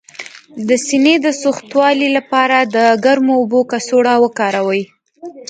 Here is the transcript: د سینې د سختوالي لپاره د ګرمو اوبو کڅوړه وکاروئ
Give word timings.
د 0.67 0.69
سینې 0.85 1.15
د 1.25 1.27
سختوالي 1.41 2.09
لپاره 2.17 2.57
د 2.75 2.77
ګرمو 3.05 3.33
اوبو 3.41 3.59
کڅوړه 3.71 4.13
وکاروئ 4.23 4.83